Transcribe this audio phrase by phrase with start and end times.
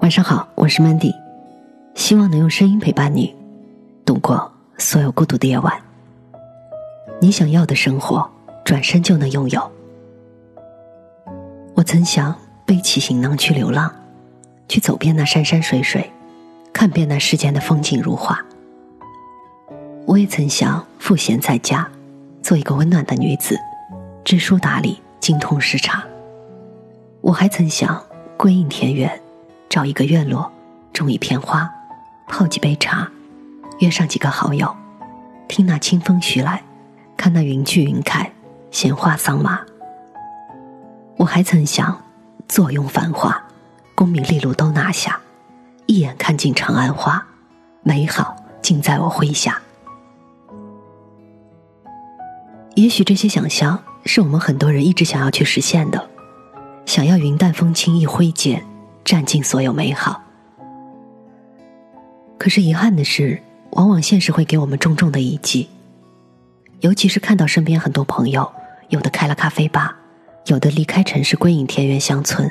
[0.00, 1.14] 晚上好，我是 Mandy，
[1.94, 3.36] 希望能用声音陪伴你
[4.04, 5.72] 度过所有孤独的夜晚。
[7.20, 8.28] 你想要的生活，
[8.64, 9.70] 转身就能拥有。
[11.74, 12.34] 我曾想
[12.66, 13.94] 背起行囊去流浪，
[14.68, 16.10] 去走遍那山山水水，
[16.72, 18.44] 看遍那世间的风景如画。
[20.06, 21.88] 我也曾想赋闲在家，
[22.42, 23.56] 做一个温暖的女子，
[24.24, 26.02] 知书达理，精通诗茶。
[27.20, 28.02] 我还曾想
[28.40, 29.20] 归隐田园。
[29.68, 30.50] 找一个院落，
[30.94, 31.70] 种一片花，
[32.26, 33.06] 泡几杯茶，
[33.80, 34.74] 约上几个好友，
[35.46, 36.62] 听那清风徐来，
[37.18, 38.32] 看那云聚云开，
[38.70, 39.60] 闲话桑麻。
[41.18, 42.02] 我还曾想
[42.48, 43.44] 坐拥繁华，
[43.94, 45.20] 功名利禄都拿下，
[45.84, 47.22] 一眼看尽长安花，
[47.82, 49.60] 美好尽在我麾下。
[52.74, 56.08] 也许这些想象是我们很多人一直想要去实现的，
[56.86, 58.64] 想要云淡风轻一挥间。
[59.02, 60.22] 占尽所有美好，
[62.38, 65.68] 可是遗憾的是，往往现实会给我们重重的一击。
[66.80, 68.52] 尤其是看到身边很多朋友，
[68.88, 69.96] 有的开了咖啡吧，
[70.46, 72.48] 有的离开城市归隐田园乡村，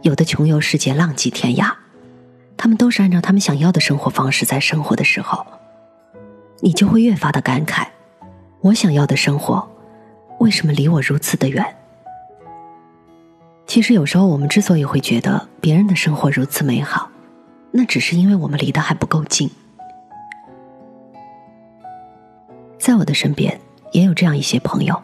[0.00, 1.70] 有的穷游世界浪迹天涯，
[2.56, 5.46] 他们都是按照他们想要的生活方式在生活的时候，
[6.60, 7.86] 你就会越发的感慨：
[8.62, 9.70] 我想要的生活，
[10.40, 11.64] 为什么离我如此的远？
[13.72, 17.10] 其实有时候我们之所以会觉得别人的生活如此美好，
[17.70, 19.50] 那只是因为我们离得还不够近。
[22.78, 23.58] 在我的身边
[23.92, 25.02] 也有这样一些朋友，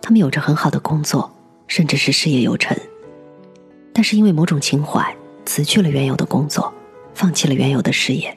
[0.00, 1.30] 他们有着很好的工作，
[1.66, 2.74] 甚至是事业有成，
[3.92, 6.72] 但是因为某种情怀，辞去了原有的工作，
[7.12, 8.34] 放弃了原有的事业，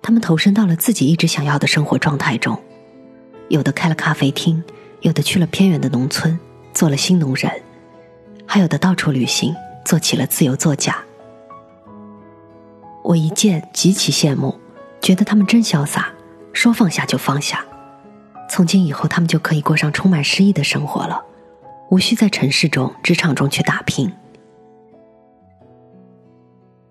[0.00, 2.58] 他们投身到了自己一直想要的生活状态中，
[3.50, 4.64] 有的开了咖啡厅，
[5.02, 6.40] 有的去了偏远的农村，
[6.72, 7.52] 做了新农人。
[8.52, 10.98] 还有的到处旅行，做起了自由作家。
[13.04, 14.58] 我一见极其羡慕，
[15.00, 16.12] 觉得他们真潇洒，
[16.52, 17.64] 说放下就放下。
[18.48, 21.22] 从今以后，他们就可以过上充满诗意的生活了，
[21.90, 24.12] 无需在城市中、职场中去打拼。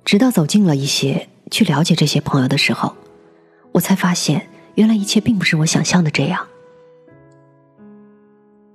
[0.05, 2.95] 直到走近了一些，去了解这些朋友的时候，
[3.73, 6.47] 我才发现，原来一切并不是我想象的这样。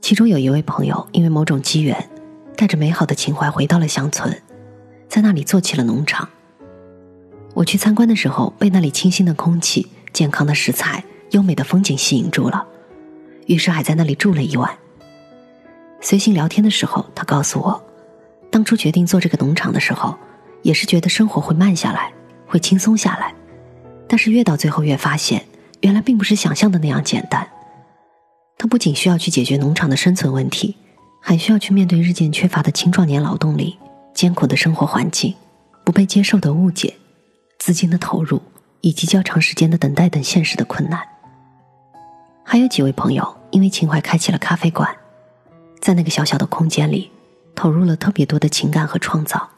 [0.02, 2.10] 其中有一位朋友，因为某种机缘。
[2.56, 4.40] 带着美好的情怀回到了乡村，
[5.08, 6.28] 在那里做起了农场。
[7.54, 12.66] 我去参观的时候，被那里清新的空气、健康的食材、优美的风景吸引住了，
[13.46, 14.70] 于是还在那里住了一晚。
[16.00, 17.82] 随行聊天的时候，他告诉我，
[18.50, 20.16] 当初决定做这个农场的时候，
[20.62, 22.12] 也是觉得生活会慢下来，
[22.46, 23.34] 会轻松下来，
[24.08, 25.44] 但是越到最后越发现，
[25.80, 27.48] 原来并不是想象的那样简单。
[28.58, 30.76] 他不仅需要去解决农场的生存问题。
[31.26, 33.78] 还需要去面对日渐缺乏的青壮年劳动力、
[34.12, 35.34] 艰苦的生活环境、
[35.82, 36.94] 不被接受的误解、
[37.58, 38.42] 资金的投入
[38.82, 41.00] 以及较长时间的等待等现实的困难。
[42.44, 44.94] 还有几位朋友因为情怀开启了咖啡馆，
[45.80, 47.10] 在那个小小的空间里
[47.54, 49.48] 投入了特别多的情感和创造。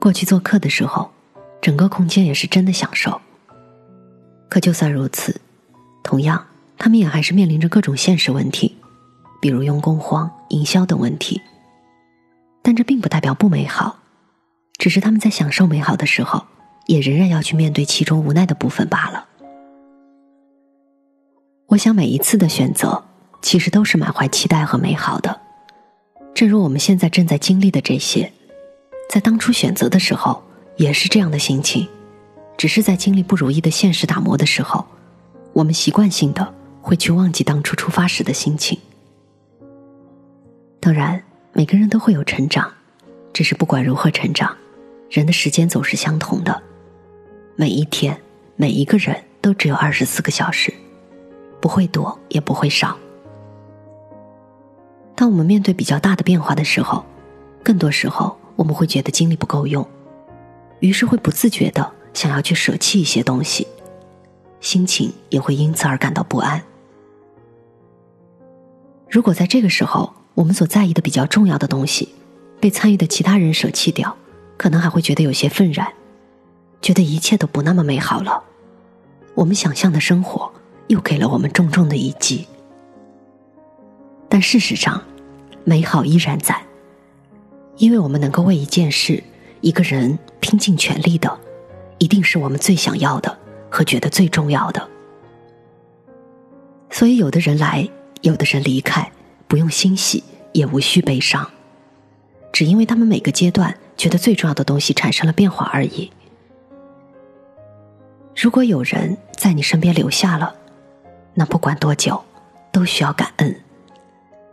[0.00, 1.08] 过去做客的时候，
[1.62, 3.20] 整个空间也是真的享受。
[4.48, 5.40] 可就算如此，
[6.02, 6.44] 同样
[6.76, 8.76] 他们也还是面临着各种现实问题。
[9.40, 11.40] 比如用工荒、营销等问题，
[12.62, 13.98] 但这并不代表不美好，
[14.78, 16.44] 只是他们在享受美好的时候，
[16.86, 19.26] 也仍然要去面对其中无奈的部分罢了。
[21.68, 23.04] 我想每一次的选择，
[23.42, 25.40] 其实都是满怀期待和美好的，
[26.34, 28.32] 正如我们现在正在经历的这些，
[29.10, 30.42] 在当初选择的时候
[30.76, 31.88] 也是这样的心情，
[32.56, 34.86] 只是在经历不如意的现实打磨的时候，
[35.52, 38.78] 我们习惯性的会去忘记当初出发时的心情。
[40.86, 41.20] 当然，
[41.52, 42.72] 每个人都会有成长，
[43.32, 44.56] 只是不管如何成长，
[45.10, 46.62] 人的时间总是相同的。
[47.56, 48.16] 每一天，
[48.54, 50.72] 每一个人都只有二十四个小时，
[51.60, 52.96] 不会多也不会少。
[55.16, 57.04] 当我们面对比较大的变化的时候，
[57.64, 59.84] 更多时候我们会觉得精力不够用，
[60.78, 63.66] 于是会不自觉的想要去舍弃一些东西，
[64.60, 66.62] 心情也会因此而感到不安。
[69.10, 72.10] 如果在这个时候，我们所在意的比较重要的东西，
[72.60, 74.14] 被参与的其他人舍弃掉，
[74.58, 75.90] 可能还会觉得有些愤然，
[76.82, 78.44] 觉得一切都不那么美好了。
[79.34, 80.52] 我们想象的生活
[80.88, 82.46] 又给了我们重重的一击。
[84.28, 85.02] 但事实上，
[85.64, 86.62] 美好依然在，
[87.78, 89.24] 因为我们能够为一件事、
[89.62, 91.34] 一个人拼尽全力的，
[91.96, 93.38] 一定是我们最想要的
[93.70, 94.86] 和觉得最重要的。
[96.90, 97.88] 所以，有的人来，
[98.20, 99.10] 有的人离开。
[99.48, 101.48] 不用欣喜，也无需悲伤，
[102.52, 106.10] 只因为他们每个阶段觉得最重要的东西产生了变化而已。
[108.34, 110.54] 如果有人在你身边留下了，
[111.34, 112.22] 那不管多久，
[112.72, 113.60] 都需要感恩，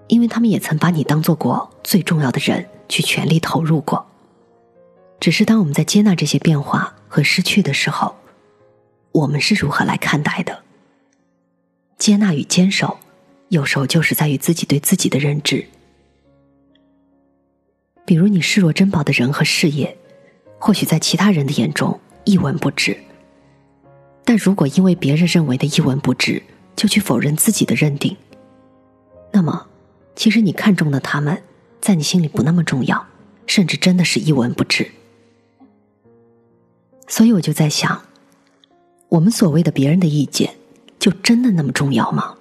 [0.07, 4.06] 因为他们也曾把你当做过最重要的人去全力投入过。
[5.19, 8.16] 只是当我们在接纳这些变化和失去的时候，
[9.12, 10.63] 我们是如何来看待的？
[11.98, 13.00] 接纳与坚守，
[13.53, 15.63] 有时候就是在于自己对自己的认知。
[18.03, 19.95] 比如你视若珍宝的人和事业，
[20.57, 22.97] 或许在其他人的眼中一文不值。
[24.25, 26.41] 但如果因为别人认为的一文不值，
[26.75, 28.17] 就去否认自己的认定，
[29.31, 29.67] 那么，
[30.15, 31.44] 其实你看中的他们，
[31.79, 33.06] 在你心里不那么重要，
[33.45, 34.89] 甚至真的是一文不值。
[37.07, 38.01] 所以我就在想，
[39.09, 40.56] 我们所谓的别人的意见，
[40.97, 42.35] 就真的那么重要吗？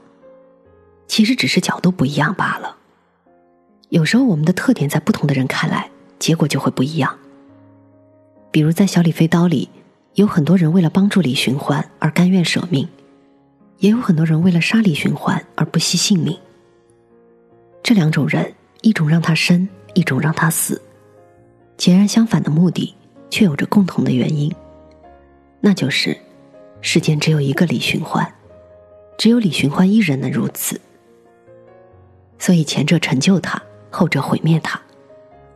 [1.07, 2.77] 其实只是角度不一样罢了。
[3.91, 7.19] 有时候我们的特点在不同的人看来，结果就会不一样。
[8.51, 9.69] 比如在《小李飞刀》里，
[10.15, 12.89] 有很多人为了帮助李寻欢而甘愿舍命，
[13.79, 16.39] 也有很多人为了杀李寻欢而不惜性命。
[17.83, 20.81] 这两种人，一种让他生，一种让他死，
[21.77, 22.95] 截然相反的目的，
[23.29, 24.55] 却有着共同的原因，
[25.61, 26.17] 那就是
[26.81, 28.35] 世间只有一个李寻欢，
[29.19, 30.81] 只有李寻欢一人能如此，
[32.43, 33.63] 所以前者成就他。
[33.95, 34.81] 后者毁灭他，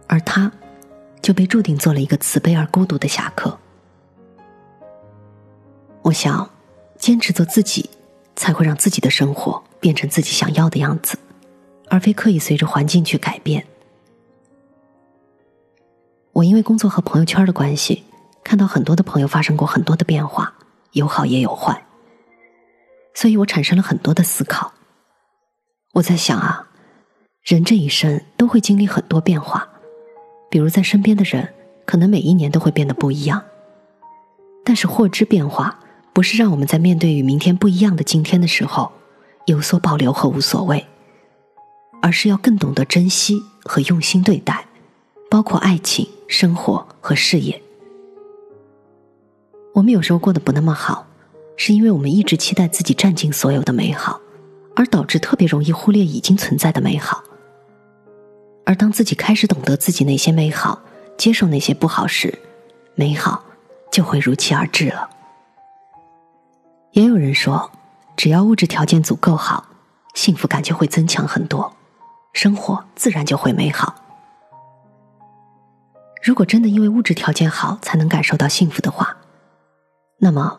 [0.06, 0.52] 而他，
[1.22, 3.58] 就被注定做了一个慈悲而孤独的侠客。
[6.02, 6.50] 我想，
[6.98, 7.88] 坚持做自己，
[8.36, 11.16] 才会让自己的生活变成自己想要的样子，
[11.88, 13.66] 而非刻意随着环境去改变。
[16.32, 18.04] 我因为工作和朋友圈的关系，
[18.44, 20.52] 看到很多的朋友发生过很多的变化，
[20.92, 21.86] 有好也有坏，
[23.14, 24.74] 所以我产生了很多的思考。
[25.94, 26.64] 我在想啊。
[27.46, 29.68] 人这一生都会经历很多变化，
[30.50, 31.48] 比如在身边的人，
[31.84, 33.40] 可能每一年都会变得不一样。
[34.64, 35.78] 但是获知变化，
[36.12, 38.90] 不是让我们在面对与明天不一样的今天的时候，
[39.44, 40.84] 有所保留和无所谓，
[42.02, 44.66] 而是要更懂得珍惜和用心对待，
[45.30, 47.62] 包括爱情、生活和事业。
[49.72, 51.06] 我们有时候过得不那么好，
[51.56, 54.20] 是因为我们一直期待自己占尽所有的美好，
[54.74, 57.22] 而导致特别容易忽略已经存在的美好。
[58.66, 60.80] 而当自己开始懂得自己那些美好，
[61.16, 62.36] 接受那些不好时，
[62.96, 63.44] 美好
[63.92, 65.08] 就会如期而至了。
[66.90, 67.70] 也有人说，
[68.16, 69.68] 只要物质条件足够好，
[70.14, 71.76] 幸福感就会增强很多，
[72.32, 73.94] 生活自然就会美好。
[76.20, 79.16] 如果真的因为物质条件好才能感受到幸福的话，
[80.18, 80.58] 那么，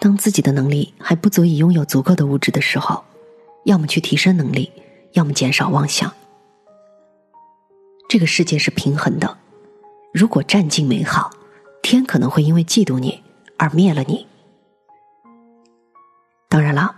[0.00, 3.04] 当自己的能力还不足以拥有足够的物质的时候，
[3.64, 4.72] 要么去提升能力，
[5.12, 6.12] 要么减少妄想。
[8.14, 9.38] 这个世界是平衡的，
[10.12, 11.32] 如果占尽美好，
[11.82, 13.20] 天可能会因为嫉妒你
[13.58, 14.24] 而灭了你。
[16.48, 16.94] 当然了，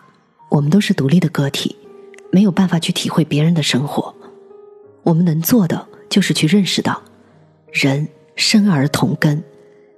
[0.51, 1.75] 我们都是独立的个体，
[2.31, 4.15] 没有办法去体会别人的生活。
[5.05, 7.01] 我们能做的就是去认识到，
[7.73, 9.43] 人生而同根，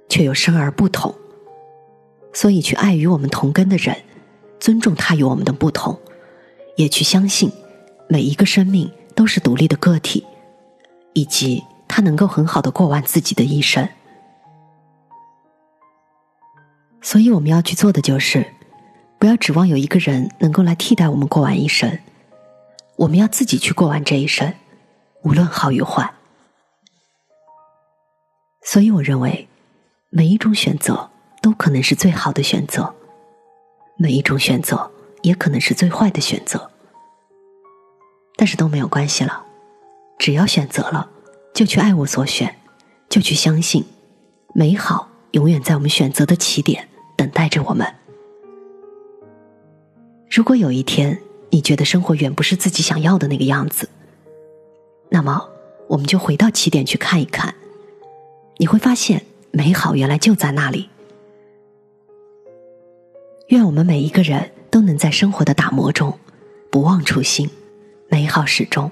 [0.07, 1.13] 却又生而不同。
[2.31, 3.93] 所以，去爱与我们同根的人，
[4.57, 5.99] 尊重他与我们的不同，
[6.77, 7.51] 也去相信
[8.07, 10.25] 每一个生命都是独立的个体。
[11.13, 13.89] 以及他能够很好的过完自己的一生，
[17.01, 18.53] 所以我们要去做的就是，
[19.17, 21.99] 不要指望有一个人能够来替代我们过完一生，
[22.97, 24.53] 我们要自己去过完这一生，
[25.23, 26.13] 无论好与坏。
[28.61, 29.47] 所以我认为，
[30.09, 31.09] 每一种选择
[31.41, 32.93] 都可能是最好的选择，
[33.97, 34.91] 每一种选择
[35.23, 36.69] 也可能是最坏的选择，
[38.37, 39.45] 但是都没有关系了。
[40.19, 41.09] 只要选择了，
[41.53, 42.53] 就去爱我所选，
[43.09, 43.85] 就去相信，
[44.53, 47.87] 美好永远在我们选择的起点等待着我们。
[50.29, 53.89] 如果有一天你觉得生活远不是自己想要的那个样子，
[55.09, 55.49] 那么
[55.87, 57.55] 我们就回到起点去看一看，
[58.57, 60.89] 你会发现美好原来就在那里。
[63.47, 66.19] 愿我们每一个人都能在生活的打磨中
[66.69, 67.49] 不忘初心，
[68.09, 68.91] 美好始终。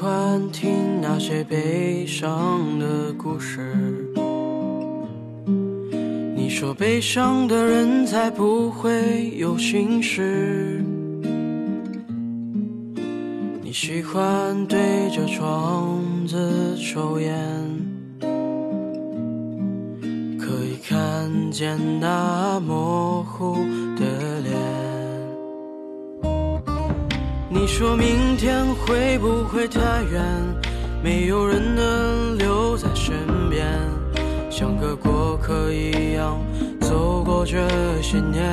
[0.00, 3.60] 欢听那些悲伤的故事。
[6.34, 10.82] 你说悲伤的人才不会有心事。
[13.62, 14.78] 你喜欢对
[15.10, 17.30] 着窗子抽烟，
[20.38, 23.58] 可以看见那模糊
[27.72, 30.22] 说明天会不会太远？
[31.02, 33.14] 没有人能留在身
[33.48, 33.64] 边，
[34.50, 36.36] 像个过客一样
[36.80, 37.56] 走过这
[38.02, 38.44] 些年。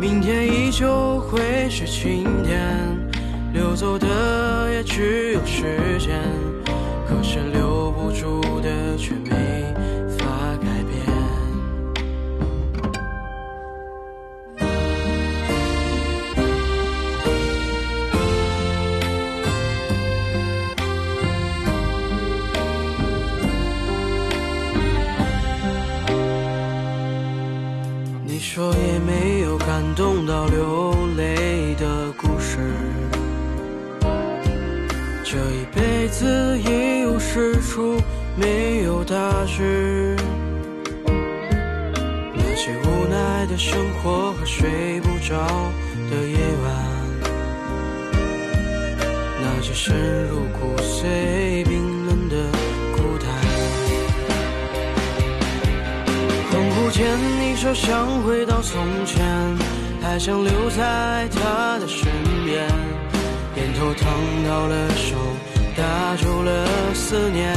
[0.00, 2.76] 明天依旧会是晴天，
[3.52, 4.06] 流走的
[4.72, 6.18] 也只有时间，
[7.06, 9.77] 可是留不住的却没。
[28.38, 32.72] 你说也没有感动到流泪的故事，
[35.24, 38.00] 这一辈子一无是处，
[38.36, 40.14] 没有大志。
[42.32, 45.44] 那些无奈的生活和睡不着
[46.08, 46.72] 的夜晚，
[49.42, 51.66] 那些深入骨髓、
[57.68, 57.74] 间。
[57.74, 59.22] 说想回到从前，
[60.00, 62.08] 还想留在他的身
[62.46, 62.66] 边。
[63.56, 64.10] 烟头烫
[64.46, 65.16] 到了手，
[65.76, 67.54] 打住了思念。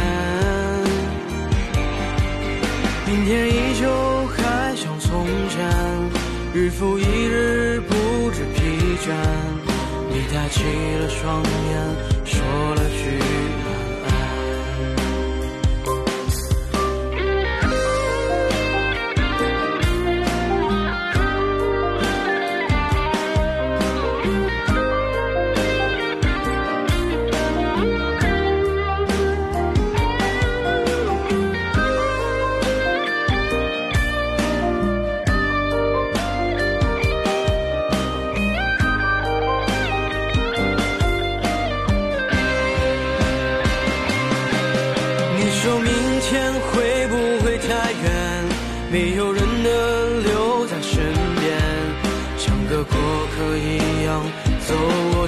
[3.08, 3.88] 明天依旧
[4.28, 5.66] 还像从前，
[6.54, 7.96] 日复一日不
[8.32, 9.14] 知疲倦。
[10.10, 10.64] 你抬起
[11.00, 13.41] 了双眼，说了句。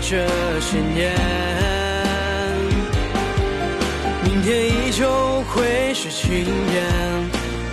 [0.09, 0.17] 这
[0.59, 1.15] 些年。
[4.23, 6.83] 明天依旧会是晴天，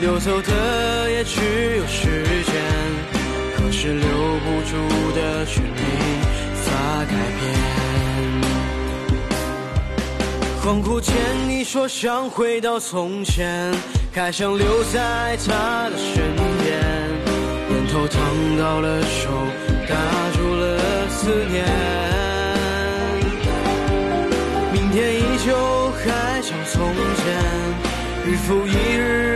[0.01, 2.55] 流走的也只有时间，
[3.57, 4.07] 可是留
[4.45, 4.73] 不住
[5.17, 5.83] 的却没
[6.63, 6.71] 法
[7.11, 7.43] 改变。
[10.63, 11.15] 恍惚间，
[11.49, 13.75] 你说想回到从前。
[14.13, 16.79] 还想留在他的身边，
[17.71, 18.21] 烟头烫
[18.59, 19.31] 到了手，
[19.89, 19.95] 打
[20.37, 22.10] 住了思念。
[25.31, 27.25] 依旧还像从前，
[28.27, 29.30] 日复一日